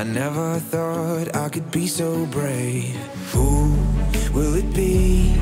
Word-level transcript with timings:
I 0.00 0.02
never 0.02 0.58
thought 0.58 1.36
I 1.36 1.50
could 1.50 1.70
be 1.70 1.86
so 1.86 2.24
brave. 2.24 2.96
Who 3.34 3.76
will 4.32 4.54
it 4.54 4.72
be? 4.72 5.34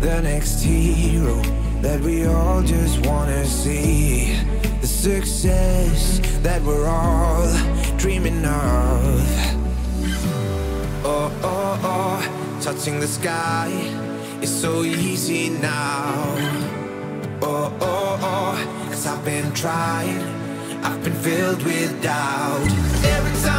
The 0.00 0.20
next 0.20 0.62
hero 0.62 1.40
that 1.80 2.00
we 2.00 2.26
all 2.26 2.60
just 2.60 3.06
wanna 3.06 3.44
see. 3.44 4.34
The 4.80 4.88
success 4.88 6.20
that 6.42 6.60
we're 6.62 6.88
all 6.88 7.46
dreaming 7.98 8.44
of. 8.44 9.22
Oh, 11.04 11.30
oh, 11.44 11.80
oh, 11.84 12.58
touching 12.60 12.98
the 12.98 13.06
sky 13.06 13.68
is 14.42 14.50
so 14.50 14.82
easy 14.82 15.50
now. 15.50 16.34
Oh, 17.42 17.72
oh, 17.80 18.18
oh, 18.20 18.88
cause 18.90 19.06
I've 19.06 19.24
been 19.24 19.52
trying, 19.52 20.20
I've 20.82 21.00
been 21.04 21.14
filled 21.14 21.62
with 21.62 22.02
doubt. 22.02 22.72
Every 23.04 23.40
time 23.42 23.49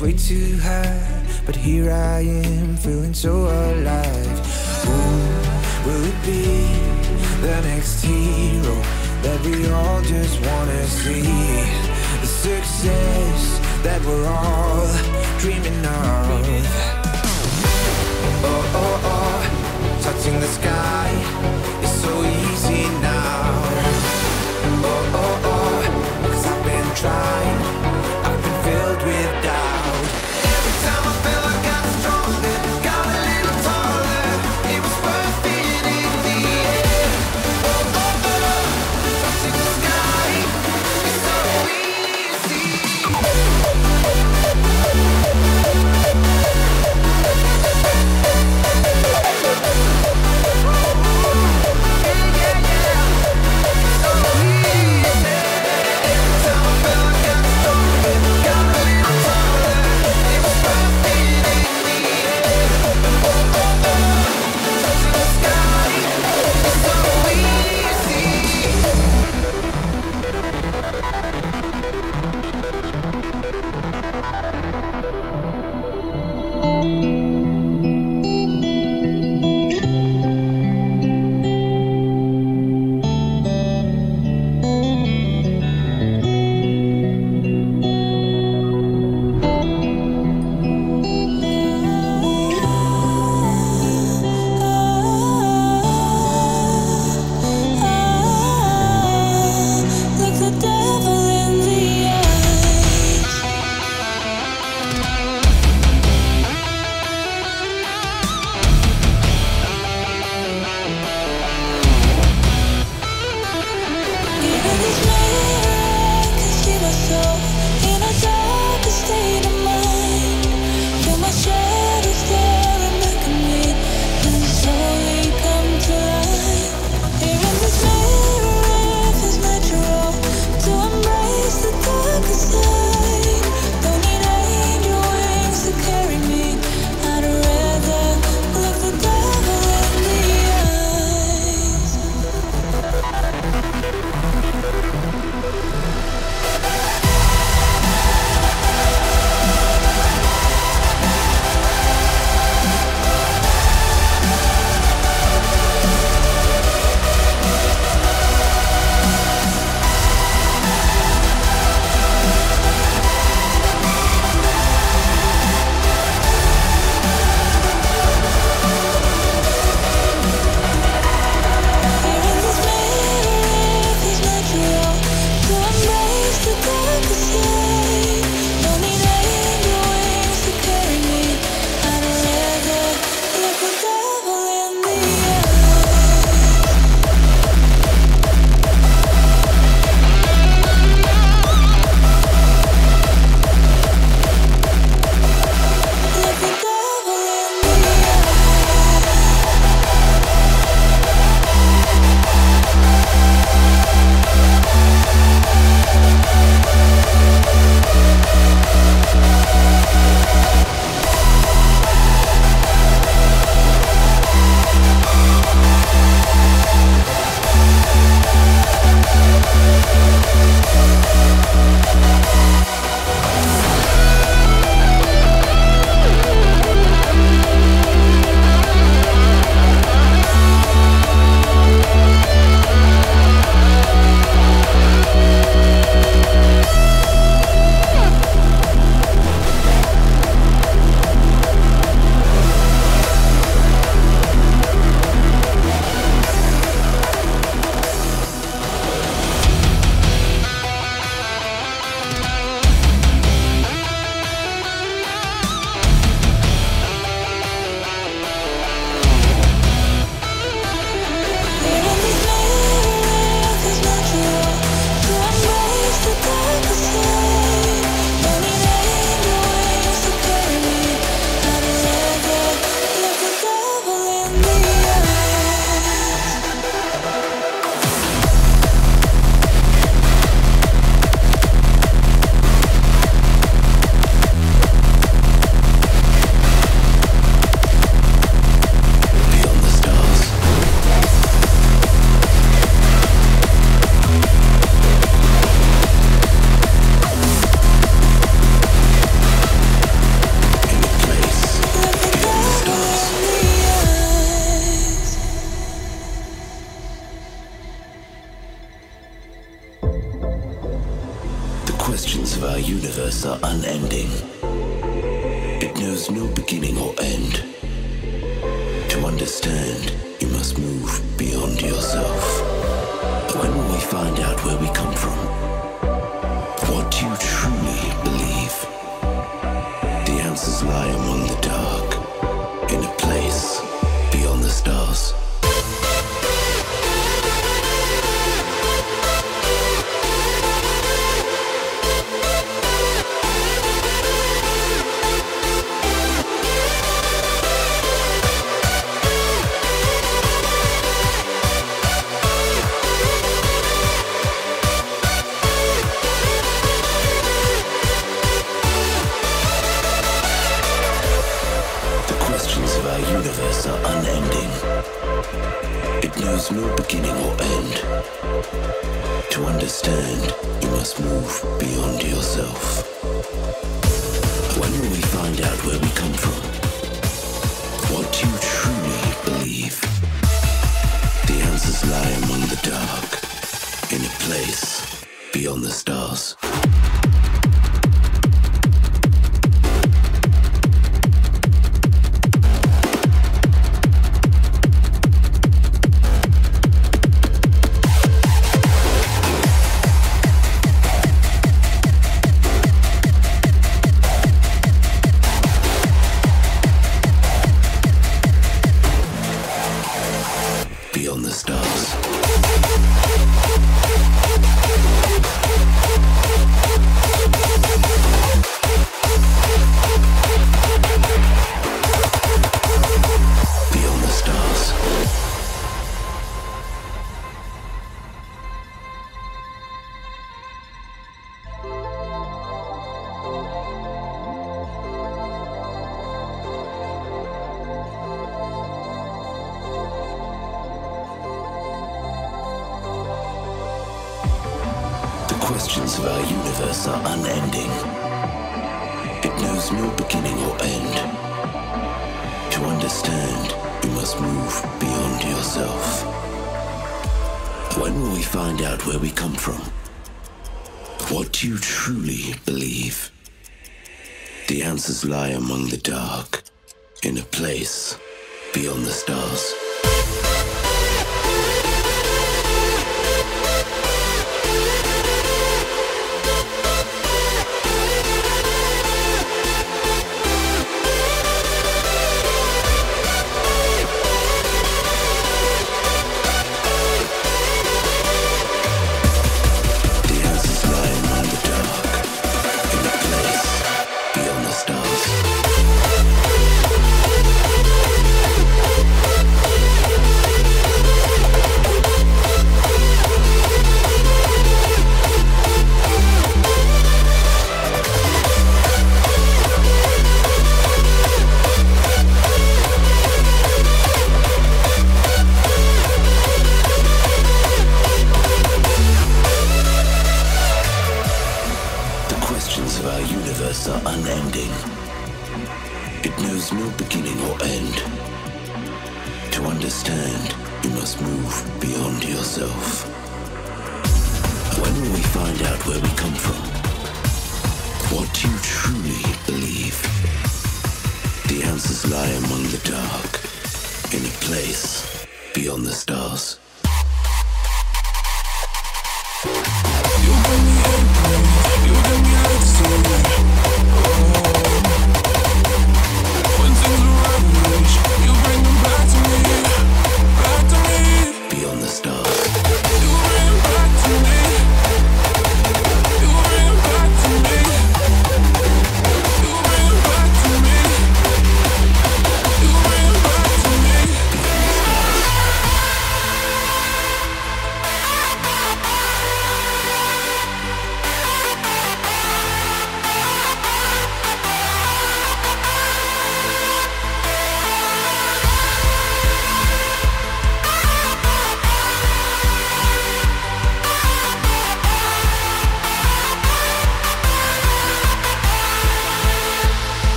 way 0.00 0.12
too 0.14 0.56
high, 0.58 1.22
but 1.44 1.54
here 1.54 1.90
I 1.90 2.20
am 2.20 2.76
feeling 2.76 3.12
so 3.12 3.32
alive. 3.32 4.38
Who 4.86 4.98
will 5.84 6.04
it 6.04 6.18
be? 6.24 6.42
The 7.42 7.60
next 7.68 8.02
hero 8.02 8.76
that 9.22 9.40
we 9.44 9.70
all 9.70 10.00
just 10.00 10.40
wanna 10.46 10.86
see. 10.86 11.22
The 12.20 12.26
success 12.26 13.60
that 13.82 14.00
we're 14.06 14.26
all 14.26 14.86
dreaming 15.38 15.84
of. 15.84 16.30
Oh, 18.42 18.78
oh, 18.82 19.00
oh, 19.12 20.00
touching 20.02 20.40
the 20.40 20.46
sky 20.46 21.10
is 21.82 21.92
so 22.02 22.24
easy 22.24 22.88
now. 23.00 23.09
I've 27.02 27.39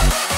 Thank 0.00 0.29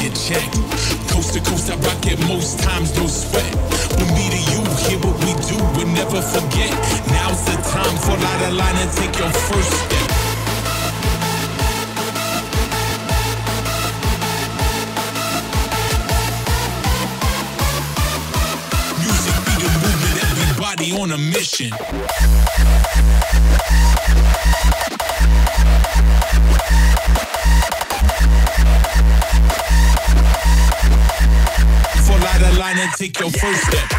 get 0.00 0.14
checked. 0.14 0.54
Coast 1.10 1.34
to 1.34 1.40
coast, 1.40 1.70
I 1.70 1.76
rock 1.76 2.06
it 2.06 2.18
most 2.26 2.58
times, 2.60 2.96
no 2.96 3.06
sweat. 3.06 3.54
When 3.98 4.08
me 4.14 4.30
to 4.30 4.40
you, 4.52 4.60
hear 4.86 4.98
what 5.00 5.16
we 5.24 5.32
do, 5.46 5.56
we'll 5.76 5.92
never 5.92 6.20
forget. 6.22 6.70
Now's 7.08 7.44
the 7.44 7.56
time, 7.70 7.96
fall 8.04 8.16
out 8.16 8.48
of 8.48 8.54
line 8.54 8.76
and 8.76 8.92
take 8.92 9.18
your 9.18 9.30
first 9.30 9.72
step. 9.84 10.08
Music 18.98 19.36
be 19.46 19.54
the 19.62 19.70
movement, 19.84 20.16
everybody 20.30 20.92
on 20.92 21.12
a 21.12 21.18
mission. 21.18 21.72
Line 32.58 32.78
and 32.78 32.92
take 32.94 33.20
your 33.20 33.30
first 33.30 33.66
step. 33.66 33.98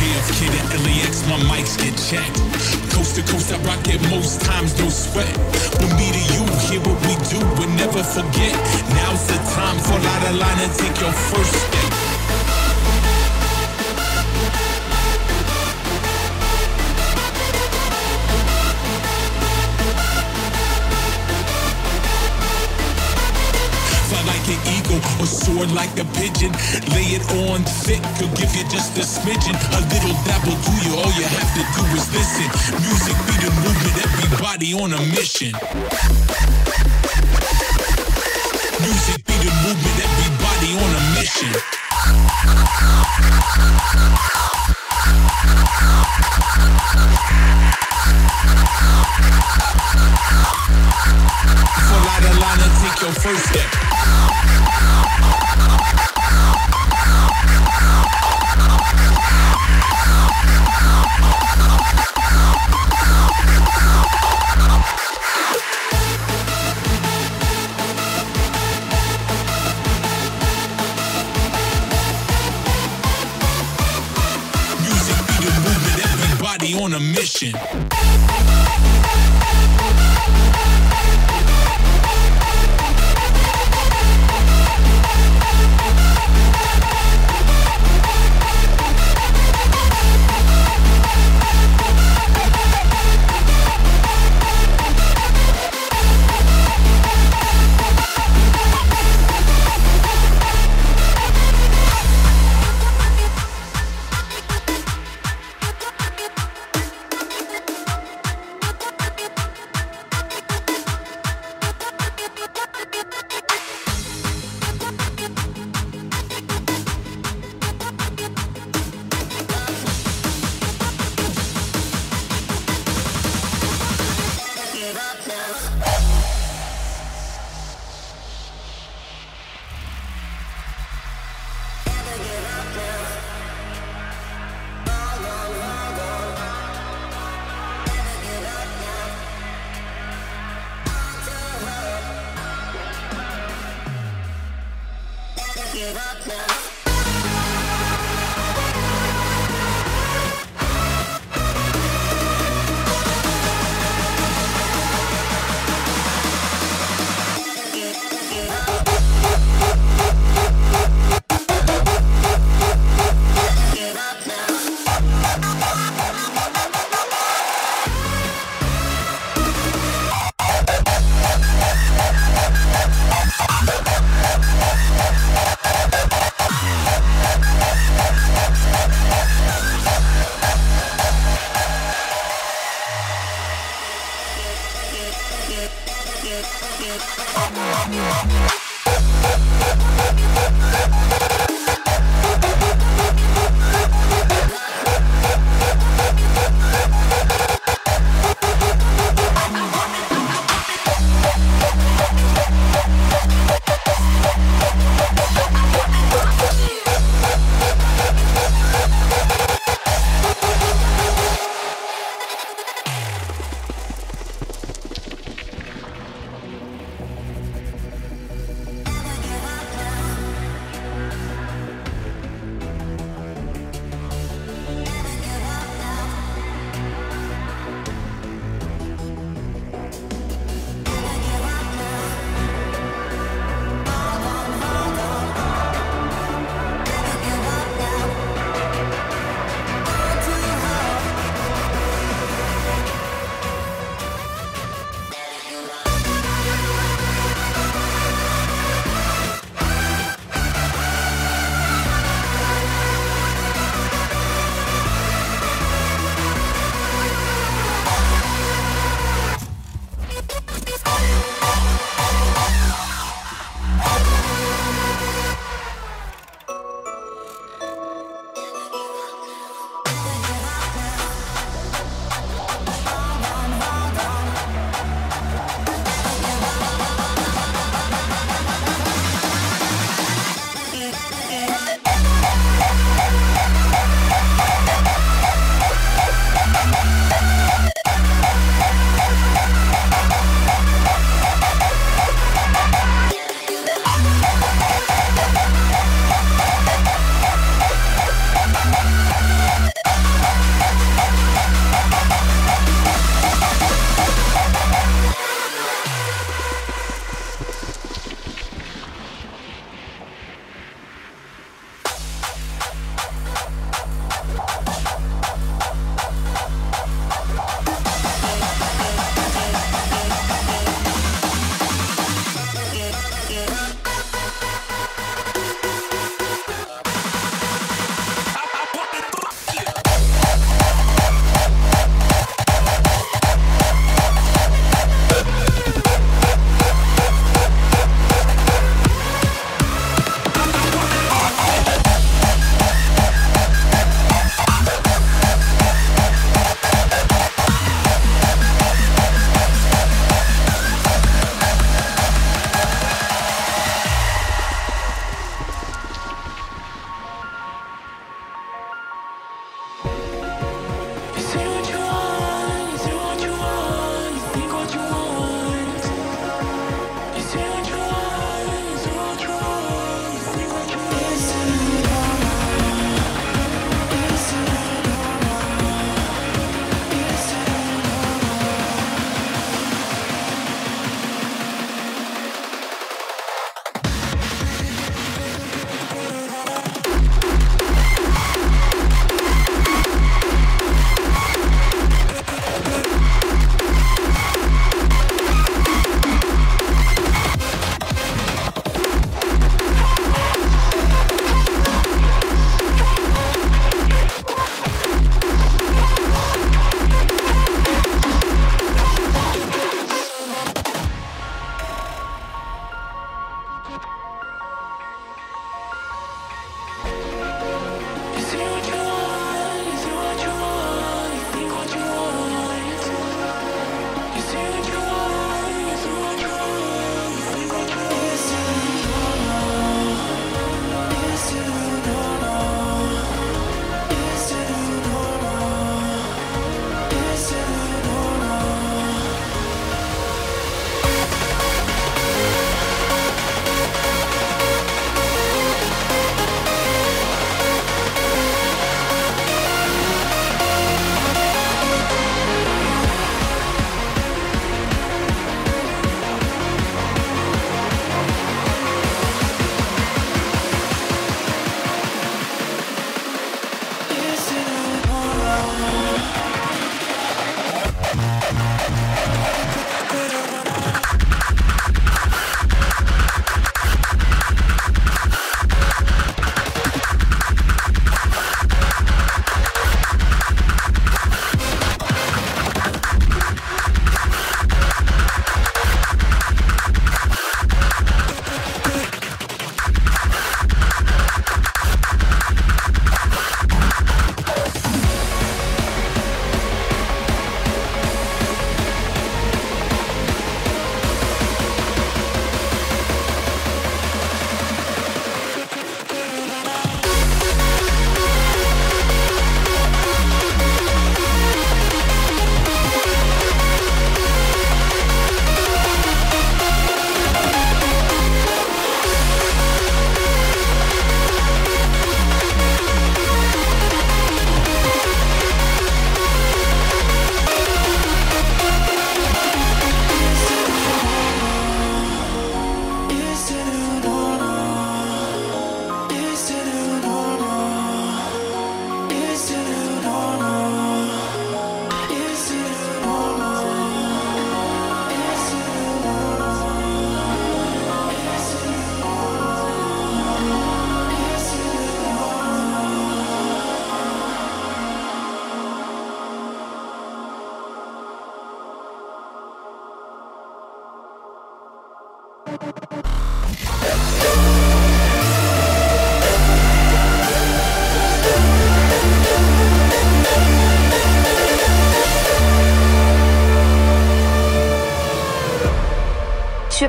JFK 0.00 0.48
to 0.72 0.78
LAX, 0.80 1.26
my 1.28 1.36
mics 1.44 1.76
get 1.76 1.92
checked. 2.08 2.36
Coast 2.94 3.16
to 3.16 3.22
coast, 3.30 3.52
I 3.52 3.58
rock 3.68 3.86
it 3.86 4.00
most 4.08 4.40
times, 4.40 4.72
no 4.80 4.88
sweat. 4.88 5.28
From 5.76 5.90
me 5.98 6.08
to 6.08 6.22
you, 6.32 6.42
hear 6.64 6.80
what 6.80 6.96
we 7.04 7.14
do, 7.28 7.40
and 7.60 7.76
never 7.76 8.02
forget. 8.02 8.56
Now's 8.96 9.26
the 9.26 9.36
time, 9.52 9.78
fall 9.84 10.00
out 10.00 10.30
of 10.30 10.36
line 10.36 10.60
and 10.60 10.72
take 10.72 10.98
your 11.02 11.12
first 11.12 11.52
step. 11.52 12.09
Like 25.68 25.92
a 26.00 26.04
pigeon. 26.16 26.52
Lay 26.96 27.12
it 27.12 27.24
on 27.44 27.60
thick, 27.84 28.00
could 28.16 28.32
give 28.36 28.54
you 28.56 28.64
just 28.72 28.96
a 28.96 29.04
smidgen. 29.04 29.52
A 29.76 29.80
little 29.92 30.16
dabble 30.24 30.56
do 30.56 30.72
you, 30.88 30.96
all 30.96 31.12
you 31.12 31.26
have 31.28 31.50
to 31.52 31.62
do 31.76 31.84
is 31.92 32.08
listen. 32.16 32.48
Music 32.80 33.16
be 33.28 33.36
the 33.44 33.52
movement, 33.60 33.96
everybody 34.00 34.72
on 34.72 34.92
a 34.92 35.00
mission. 35.12 35.52
Music 38.80 39.20
be 39.26 39.36
the 39.44 39.52
movement, 39.60 39.96
everybody 40.00 40.70
on 40.80 40.90
a 40.96 41.02
mission. 41.20 41.52
Fall 48.00 48.08
out 52.08 52.24
of 52.24 52.32
line 52.38 52.60
and 52.62 52.72
take 52.80 52.96
your 53.02 53.12
first 53.12 53.44
step. 53.50 53.60
Music 53.60 53.68
be 65.90 65.90
the 65.90 65.96
movement, 65.96 66.00
everybody 66.00 66.09
on 76.74 76.92
a 76.94 77.00
mission. 77.00 77.52